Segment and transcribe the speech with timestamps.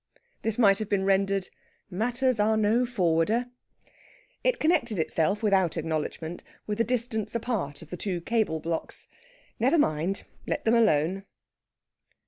[0.41, 1.49] This might have been rendered,
[1.91, 3.51] "Matters are no forwarder."
[4.43, 9.07] It connected itself (without acknowledgment) with the distance apart of the two cable blocks.
[9.59, 11.25] Never mind; let them alone!